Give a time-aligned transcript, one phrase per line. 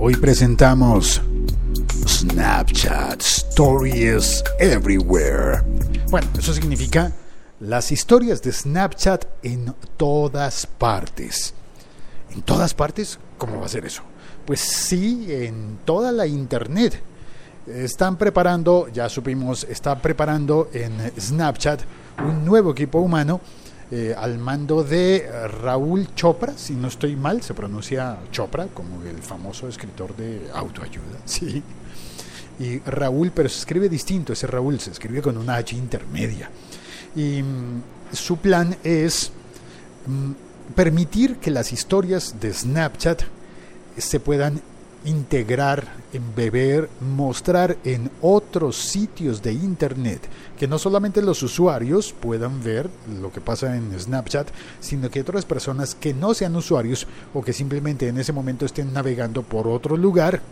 [0.00, 1.20] Hoy presentamos
[2.06, 5.64] Snapchat Stories Everywhere.
[6.08, 7.12] Bueno, eso significa
[7.58, 11.52] las historias de Snapchat en todas partes.
[12.30, 13.18] ¿En todas partes?
[13.38, 14.02] ¿Cómo va a ser eso?
[14.46, 17.02] Pues sí, en toda la Internet.
[17.66, 21.80] Están preparando, ya supimos, está preparando en Snapchat
[22.24, 23.40] un nuevo equipo humano
[23.90, 25.26] eh, al mando de
[25.62, 31.18] Raúl Chopra, si no estoy mal, se pronuncia Chopra, como el famoso escritor de autoayuda,
[31.24, 31.62] sí.
[32.60, 36.50] Y Raúl, pero se escribe distinto, ese Raúl se escribe con una H intermedia.
[37.14, 37.82] Y mm,
[38.12, 39.30] su plan es
[40.06, 40.32] mm,
[40.74, 43.22] permitir que las historias de Snapchat
[43.96, 44.60] se puedan
[45.08, 50.20] integrar, embeber, mostrar en otros sitios de Internet,
[50.58, 52.90] que no solamente los usuarios puedan ver
[53.20, 54.48] lo que pasa en Snapchat,
[54.80, 58.92] sino que otras personas que no sean usuarios o que simplemente en ese momento estén
[58.92, 60.42] navegando por otro lugar,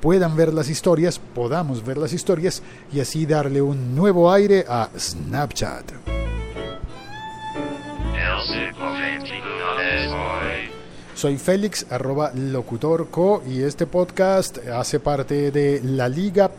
[0.00, 4.88] puedan ver las historias, podamos ver las historias y así darle un nuevo aire a
[4.98, 5.92] Snapchat.
[11.22, 16.56] Soy Félix, arroba locutorco, y este podcast hace parte de laliga.fm.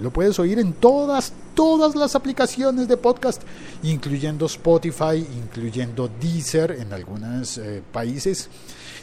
[0.00, 3.42] Lo puedes oír en todas, todas las aplicaciones de podcast,
[3.82, 8.48] incluyendo Spotify, incluyendo Deezer en algunos eh, países,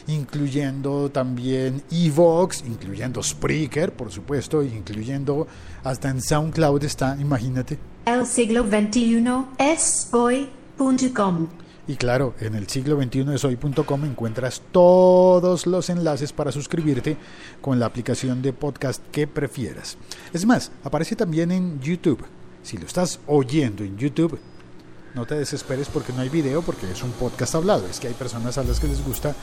[0.08, 5.46] incluyendo también Evox, incluyendo Spreaker, por supuesto, incluyendo
[5.84, 7.78] hasta en SoundCloud está, imagínate.
[8.06, 9.24] El siglo XXI
[9.58, 11.46] es hoy.com.
[11.88, 17.16] Y claro, en el siglo 21 de soy.com encuentras todos los enlaces para suscribirte
[17.60, 19.96] con la aplicación de podcast que prefieras.
[20.32, 22.24] Es más, aparece también en YouTube.
[22.62, 24.38] Si lo estás oyendo en YouTube,
[25.14, 27.86] no te desesperes porque no hay video, porque es un podcast hablado.
[27.88, 29.34] Es que hay personas a las que les gusta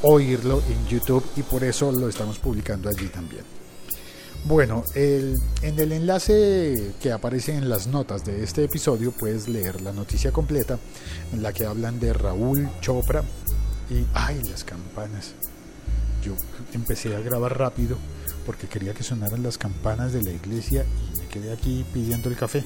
[0.00, 3.44] oírlo en YouTube y por eso lo estamos publicando allí también.
[4.44, 9.92] Bueno, en el enlace que aparece en las notas de este episodio puedes leer la
[9.92, 10.78] noticia completa
[11.32, 13.24] en la que hablan de Raúl Chopra
[13.90, 14.40] y ¡ay!
[14.48, 15.32] las campanas.
[16.24, 16.34] Yo
[16.74, 17.96] empecé a grabar rápido
[18.44, 22.36] porque quería que sonaran las campanas de la iglesia y me quedé aquí pidiendo el
[22.36, 22.64] café.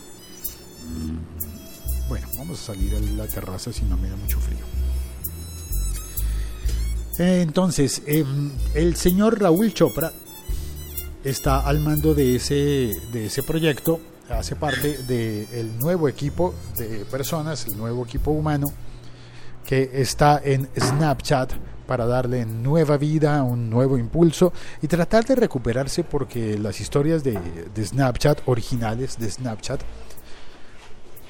[2.09, 4.65] Bueno, vamos a salir a la terraza si no me da mucho frío.
[7.19, 10.13] Entonces, em, el señor Raúl Chopra
[11.25, 14.01] está al mando de ese, de ese proyecto,
[14.31, 18.69] hace parte del nuevo equipo de personas, el nuevo equipo humano
[19.65, 21.53] que está en Snapchat
[21.87, 27.39] para darle nueva vida, un nuevo impulso y tratar de recuperarse porque las historias de,
[27.75, 29.81] de Snapchat, originales de Snapchat,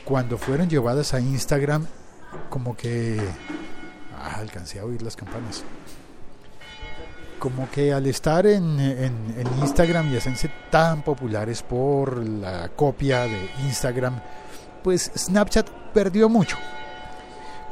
[0.05, 1.87] cuando fueron llevadas a Instagram,
[2.49, 3.19] como que...
[4.17, 5.65] Ah, alcancé a oír las campanas
[7.41, 8.79] como que al estar en,
[9.61, 14.21] Instagram y hacerse tan populares por la copia de Instagram,
[14.85, 16.57] pues Snapchat perdió mucho.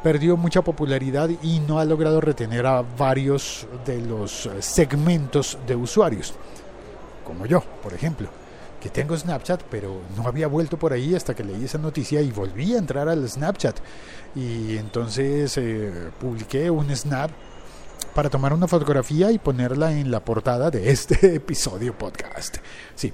[0.02, 6.34] Perdió mucha popularidad y no ha logrado retener a varios de los segmentos de usuarios.
[7.24, 8.28] Como yo, por ejemplo,
[8.80, 12.30] que tengo Snapchat, pero no había vuelto por ahí hasta que leí esa noticia y
[12.30, 13.76] volví a entrar al Snapchat.
[14.34, 17.30] Y entonces eh, publiqué un Snap
[18.18, 22.56] para tomar una fotografía y ponerla en la portada de este episodio podcast.
[22.96, 23.12] Sí.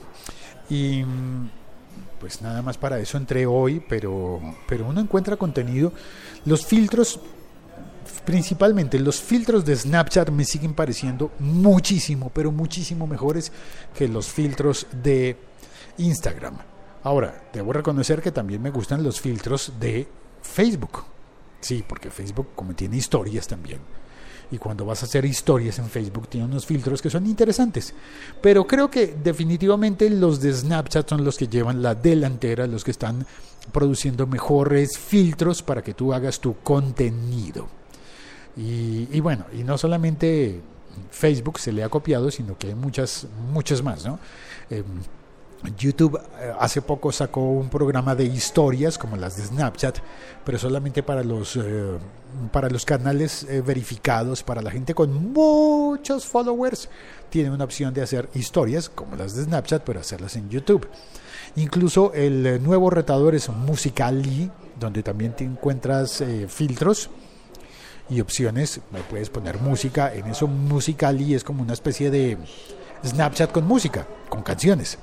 [0.71, 1.05] Y
[2.19, 5.93] pues nada más para eso entré hoy, pero, pero uno encuentra contenido.
[6.47, 7.21] Los filtros,
[8.25, 13.53] principalmente los filtros de Snapchat me siguen pareciendo muchísimo, pero muchísimo mejores
[13.95, 15.37] que los filtros de
[15.99, 16.57] Instagram.
[17.03, 20.09] Ahora, debo reconocer que también me gustan los filtros de
[20.41, 21.05] Facebook.
[21.61, 23.81] Sí, porque Facebook como tiene historias también
[24.55, 27.93] y cuando vas a hacer historias en Facebook tiene unos filtros que son interesantes.
[28.41, 32.93] Pero creo que definitivamente los de Snapchat son los que llevan la delantera, los que
[32.93, 33.27] están
[33.73, 37.69] produciendo mejores filtros para que tú hagas tu contenido.
[38.57, 40.61] Y, bueno, y no solamente
[41.11, 44.21] Facebook se le ha copiado, sino que hay muchas, muchas más, ¿no?
[44.71, 44.85] Em,
[45.77, 49.99] YouTube eh, hace poco sacó un programa de historias como las de Snapchat,
[50.45, 51.99] pero solamente para los, eh,
[52.53, 56.89] para los canales eh, verificados, para la gente con muchos followers,
[57.31, 60.87] tiene una opción de hacer historias como las de Snapchat, pero hacerlas en YouTube.
[61.57, 67.11] Incluso el nuevo retador es Musical.ly, donde también te encuentras filtros
[68.11, 68.81] y opciones.
[69.09, 72.39] Puedes poner música, en eso Musical.ly es como una especie de
[73.05, 74.99] Snapchat con música, con canciones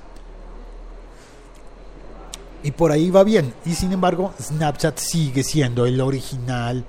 [2.63, 3.53] y por ahí va bien.
[3.65, 6.85] Y sin embargo, Snapchat sigue siendo el original,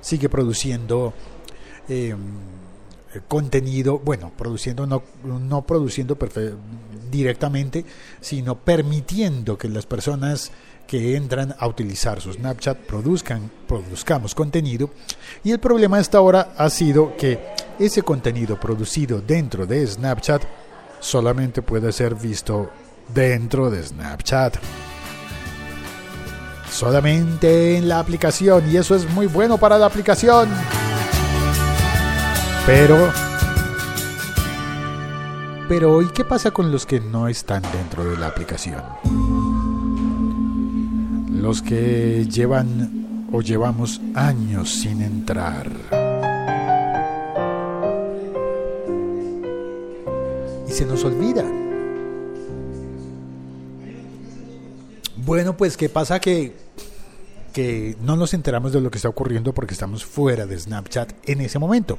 [0.00, 1.12] sigue produciendo
[1.88, 2.18] em,
[3.28, 6.16] contenido, bueno, produciendo, no, no produciendo
[7.10, 7.84] directamente,
[8.20, 10.52] sino permitiendo que las personas
[10.86, 14.90] que entran a utilizar su Snapchat produzcan, produzcamos contenido.
[15.42, 17.40] Y el problema hasta ahora ha sido que
[17.78, 20.42] ese contenido producido dentro de Snapchat
[21.00, 22.70] solamente puede ser visto
[23.12, 24.56] dentro de Snapchat.
[26.76, 30.46] Solamente en la aplicación y eso es muy bueno para la aplicación.
[32.66, 33.10] Pero
[35.70, 38.82] pero ¿y qué pasa con los que no están dentro de la aplicación?
[41.30, 45.70] Los que llevan o llevamos años sin entrar.
[50.68, 51.42] Y se nos olvida.
[55.16, 56.65] Bueno, pues qué pasa que,
[57.56, 61.40] que no nos enteramos de lo que está ocurriendo porque estamos fuera de Snapchat en
[61.40, 61.98] ese momento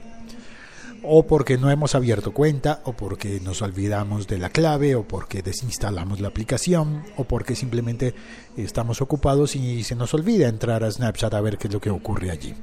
[1.01, 5.42] o porque no hemos abierto cuenta, o porque nos olvidamos de la clave, o porque
[5.42, 8.13] desinstalamos la aplicación, o porque simplemente
[8.56, 11.89] estamos ocupados y se nos olvida entrar a Snapchat a ver qué es lo que
[11.89, 12.54] ocurre allí.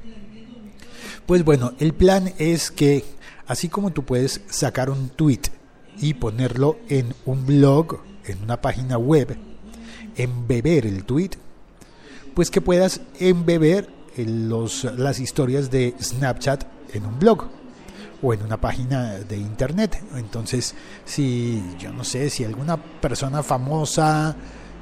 [1.25, 3.03] Pues bueno, el plan es que
[3.47, 5.41] así como tú puedes sacar un tweet
[5.97, 9.35] y ponerlo en un blog, en una página web,
[10.15, 11.31] embeber el tweet,
[12.35, 17.47] pues que puedas embeber los, las historias de Snapchat en un blog
[18.21, 20.03] o en una página de internet.
[20.15, 24.35] Entonces, si yo no sé, si alguna persona famosa,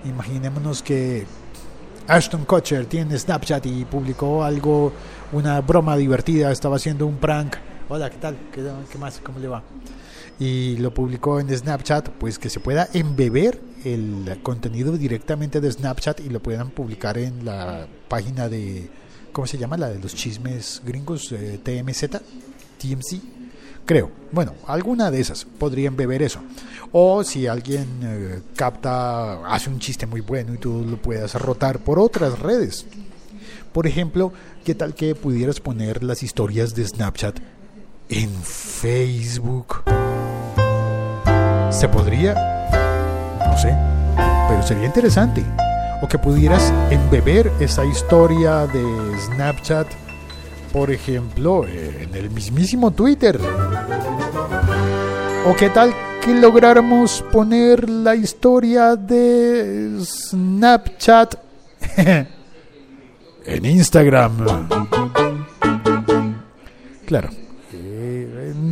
[0.04, 1.26] imaginémonos que
[2.08, 4.92] Ashton Kutcher tiene Snapchat y publicó algo,
[5.32, 7.56] una broma divertida, estaba haciendo un prank.
[7.88, 8.36] Hola, ¿qué tal?
[8.52, 9.20] ¿Qué, más?
[9.24, 9.64] ¿Cómo le va?
[10.40, 16.20] Y lo publicó en Snapchat, pues que se pueda embeber el contenido directamente de Snapchat
[16.22, 18.90] y lo puedan publicar en la página de,
[19.32, 19.78] ¿cómo se llama?
[19.78, 22.22] La de los chismes gringos, eh, TMZ.
[22.80, 23.22] TMC,
[23.86, 24.12] creo.
[24.32, 26.40] Bueno, alguna de esas podrían beber eso.
[26.92, 31.80] O si alguien eh, capta, hace un chiste muy bueno y tú lo puedas rotar
[31.80, 32.86] por otras redes.
[33.72, 34.32] Por ejemplo,
[34.64, 37.40] ¿qué tal que pudieras poner las historias de Snapchat
[38.10, 39.84] en Facebook?
[41.72, 42.53] ¿Se podría?
[44.16, 45.44] Pero sería interesante.
[46.02, 48.84] O que pudieras embeber esa historia de
[49.20, 49.88] Snapchat
[50.74, 53.40] por ejemplo, en el mismísimo Twitter.
[55.46, 61.36] ¿O qué tal que lográramos poner la historia de Snapchat
[63.46, 64.68] en Instagram?
[67.06, 67.30] Claro,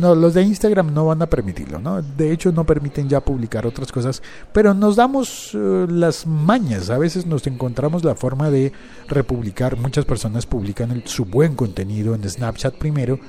[0.02, 2.02] no, los de Instagram no van a permitirlo, ¿no?
[2.02, 4.20] De hecho, no permiten ya publicar otras cosas,
[4.52, 6.90] pero nos damos eh, las mañas.
[6.90, 8.72] A veces nos encontramos la forma de
[9.08, 9.76] republicar.
[9.76, 13.20] Muchas personas publican su buen contenido en Snapchat primero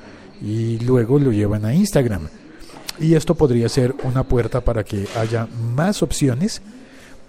[0.41, 2.27] y luego lo llevan a Instagram.
[2.99, 6.61] Y esto podría ser una puerta para que haya más opciones,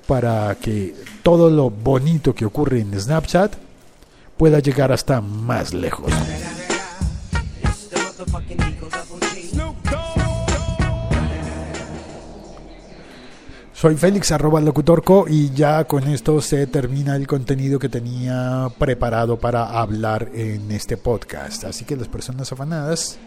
[0.06, 3.55] para que todo lo bonito que ocurre en Snapchat
[4.38, 6.11] pueda llegar hasta más lejos.
[13.84, 19.38] Soy Félix, arroba locutorco, y ya con esto se termina el contenido que tenía preparado
[19.38, 21.64] para hablar en este podcast.
[21.64, 23.19] Así que las personas afanadas,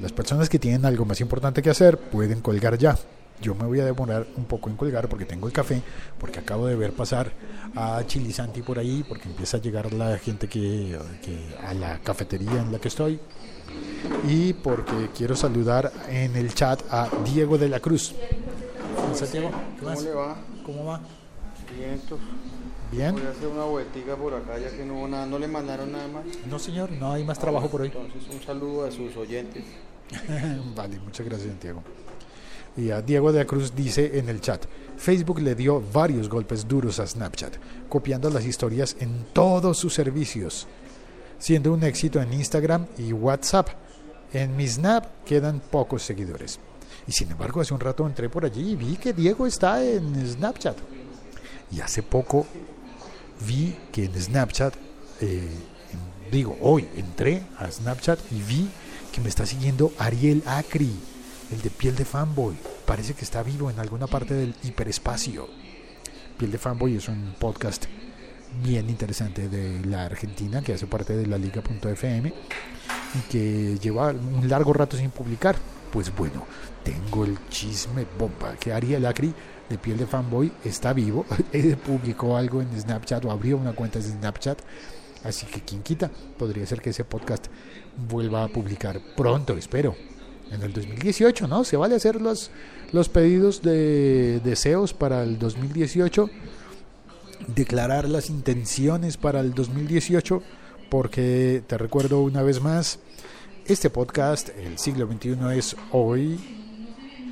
[0.00, 2.96] las personas que tienen algo más importante que hacer, pueden colgar ya.
[3.42, 5.82] Yo me voy a demorar un poco en colgar porque tengo el café,
[6.20, 7.32] porque acabo de ver pasar
[7.74, 10.96] a Chilisanti por ahí, porque empieza a llegar la gente que,
[11.66, 13.18] a la cafetería en la que estoy,
[14.28, 18.14] y porque quiero saludar en el chat a Diego de la Cruz.
[19.16, 20.36] Santiago, ¿cómo le va?
[20.64, 21.00] ¿Cómo va?
[21.76, 22.00] Bien,
[22.92, 23.12] Bien.
[23.12, 26.06] Voy a hacer una vueltica por acá ya que no, nada, no le mandaron nada
[26.06, 26.24] más.
[26.48, 27.88] No, señor, no hay más trabajo por hoy.
[27.88, 29.64] Entonces, un saludo a sus oyentes.
[30.76, 31.82] vale, muchas gracias, Santiago.
[32.76, 36.68] Y a Diego de la Cruz dice en el chat, Facebook le dio varios golpes
[36.68, 37.54] duros a Snapchat,
[37.88, 40.66] copiando las historias en todos sus servicios,
[41.38, 43.68] siendo un éxito en Instagram y WhatsApp.
[44.32, 46.60] En mi Snap quedan pocos seguidores.
[47.06, 50.26] Y sin embargo, hace un rato entré por allí y vi que Diego está en
[50.26, 50.76] Snapchat.
[51.70, 52.46] Y hace poco
[53.46, 54.74] vi que en Snapchat,
[55.20, 55.48] eh,
[56.30, 58.68] digo, hoy entré a Snapchat y vi
[59.12, 60.92] que me está siguiendo Ariel Acri,
[61.52, 62.56] el de Piel de Fanboy.
[62.84, 65.48] Parece que está vivo en alguna parte del hiperespacio.
[66.38, 67.86] Piel de Fanboy es un podcast
[68.62, 72.32] bien interesante de la Argentina que hace parte de la liga.fm
[73.14, 75.56] y que lleva un largo rato sin publicar.
[75.96, 76.44] Pues bueno,
[76.84, 78.54] tengo el chisme bomba.
[78.60, 79.32] Que Ariel Acri
[79.70, 81.24] de piel de fanboy está vivo,
[81.86, 84.58] publicó algo en Snapchat o abrió una cuenta de Snapchat,
[85.24, 87.46] así que quien quita, podría ser que ese podcast
[88.10, 89.96] vuelva a publicar pronto, espero.
[90.50, 91.64] en el 2018, ¿no?
[91.64, 92.50] Se vale hacer los,
[92.92, 96.28] los pedidos de deseos para el 2018,
[97.54, 100.42] declarar las intenciones para el 2018,
[100.90, 102.98] porque te recuerdo una vez más,
[103.68, 106.38] este podcast, el siglo XXI es hoy,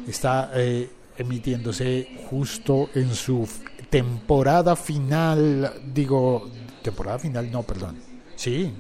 [0.09, 3.49] está eh, emitiéndose justo en su
[3.88, 6.50] temporada final, digo,
[6.83, 7.99] temporada final, no, perdón,
[8.35, 8.73] sí,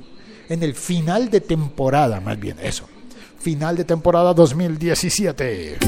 [0.48, 2.88] en el final de temporada, más bien, eso,
[3.38, 5.78] final de temporada 2017.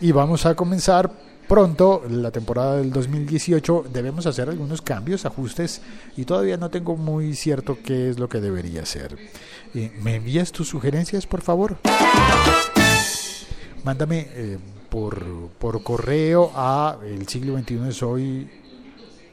[0.00, 1.10] Y vamos a comenzar
[1.48, 3.86] pronto la temporada del 2018.
[3.92, 5.80] Debemos hacer algunos cambios, ajustes,
[6.16, 9.16] y todavía no tengo muy cierto qué es lo que debería hacer.
[9.74, 11.78] Eh, ¿Me envías tus sugerencias, por favor?
[13.82, 14.58] Mándame eh,
[14.90, 15.24] por,
[15.58, 18.50] por correo a el siglo XXI soy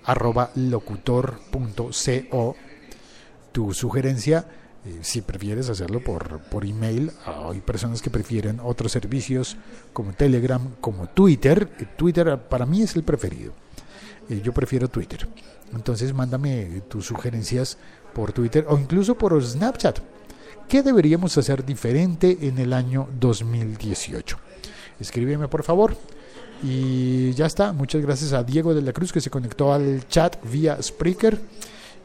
[0.06, 2.56] arroba locutor.co
[3.52, 4.46] tu sugerencia
[4.86, 9.58] eh, si prefieres hacerlo por, por email, hay personas que prefieren otros servicios
[9.94, 11.72] como Telegram, como Twitter.
[11.80, 13.54] Eh, Twitter para mí es el preferido.
[14.30, 15.28] Eh, yo prefiero Twitter.
[15.74, 17.80] Entonces mándame tus sugerencias
[18.14, 20.00] por Twitter o incluso por Snapchat.
[20.70, 24.38] ¿Qué deberíamos hacer diferente en el año 2018?
[25.00, 25.98] Escríbeme por favor.
[26.62, 27.74] Y ya está.
[27.74, 31.40] Muchas gracias a Diego de la Cruz que se conectó al chat vía Spreaker.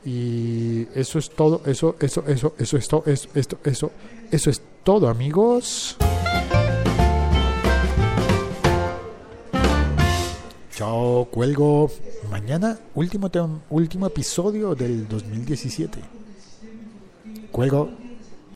[0.04, 3.92] Y eso es todo, eso, eso, eso, eso es eso, esto, eso,
[4.30, 5.96] eso es todo, amigos.
[10.74, 11.90] Chao, cuelgo.
[12.30, 13.30] Mañana, último,
[13.68, 15.98] último episodio del 2017.
[17.52, 17.99] Cuelgo.